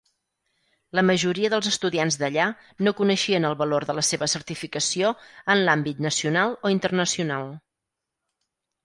La 0.99 1.01
majoria 1.09 1.49
dels 1.53 1.67
estudiants 1.71 2.15
d'allà 2.21 2.47
no 2.87 2.93
coneixien 3.01 3.45
el 3.49 3.57
valor 3.59 3.85
de 3.89 3.95
la 3.97 4.05
seva 4.07 4.29
certificació 4.33 5.13
en 5.55 5.63
l'àmbit 5.69 6.01
nacional 6.07 6.57
o 6.63 6.73
internacional. 6.77 7.47